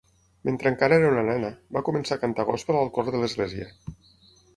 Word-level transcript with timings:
Mentre 0.47 0.69
encara 0.73 0.95
era 1.01 1.11
una 1.15 1.25
nena, 1.27 1.51
va 1.77 1.83
començar 1.89 2.15
a 2.17 2.21
cantar 2.23 2.45
gòspel 2.47 2.79
al 2.79 2.89
cor 2.97 3.11
de 3.17 3.21
l'església. 3.25 3.69